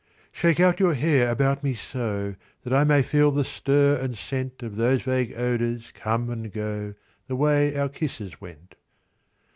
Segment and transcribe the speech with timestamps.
[0.31, 4.63] Shake out your hair about me, so, That I may feel the stir and scent
[4.63, 6.95] Of those vague odours come and go
[7.27, 8.73] The way our kisses went.